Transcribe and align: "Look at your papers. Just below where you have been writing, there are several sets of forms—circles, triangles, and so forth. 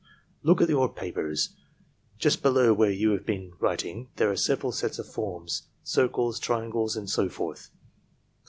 "Look 0.41 0.63
at 0.63 0.69
your 0.69 0.91
papers. 0.91 1.49
Just 2.17 2.41
below 2.41 2.73
where 2.73 2.89
you 2.89 3.11
have 3.11 3.23
been 3.23 3.53
writing, 3.59 4.09
there 4.15 4.31
are 4.31 4.35
several 4.35 4.71
sets 4.71 4.97
of 4.97 5.05
forms—circles, 5.07 6.39
triangles, 6.39 6.95
and 6.97 7.07
so 7.07 7.29
forth. 7.29 7.69